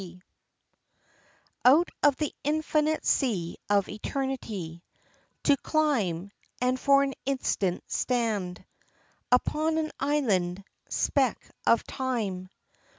_LIFE 0.03 0.23
Out 1.63 1.89
of 2.01 2.15
the 2.15 2.33
infinite 2.43 3.05
sea 3.05 3.57
of 3.69 3.87
eternity 3.87 4.83
To 5.43 5.55
climb, 5.57 6.31
and 6.59 6.79
for 6.79 7.03
an 7.03 7.13
instant 7.27 7.83
stand 7.85 8.65
Upon 9.31 9.77
an 9.77 9.91
island 9.99 10.63
speck 10.89 11.51
of 11.67 11.83
time. 11.83 12.49